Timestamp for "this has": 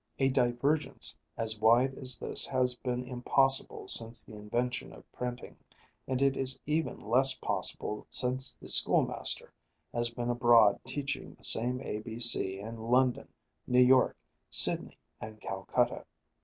2.17-2.75